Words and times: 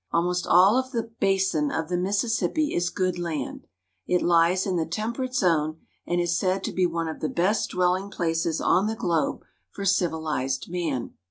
Almost 0.11 0.47
all 0.47 0.77
of 0.79 0.89
the 0.93 1.11
basin 1.19 1.69
of 1.69 1.87
the 1.87 1.95
Mississippi 1.95 2.73
is 2.73 2.89
good 2.89 3.19
land. 3.19 3.67
It 4.07 4.21
Hes 4.23 4.65
in 4.65 4.75
the 4.75 4.87
tem 4.87 5.13
perate 5.13 5.35
zone, 5.35 5.77
and 6.07 6.19
is 6.19 6.35
said 6.35 6.63
to 6.63 6.71
be 6.73 6.87
one 6.87 7.07
of 7.07 7.19
the 7.19 7.29
best 7.29 7.69
dwelling 7.69 8.09
places 8.09 8.59
on 8.59 8.87
the 8.87 8.95
globe 8.95 9.43
for 9.69 9.85
civilized 9.85 10.65
man. 10.71 11.13